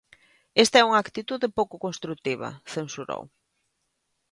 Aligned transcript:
"Esta 0.63 0.77
é 0.81 0.87
unha 0.89 1.01
actitude 1.05 1.55
pouco 1.57 1.75
construtiva", 1.85 2.49
censurou. 2.73 3.23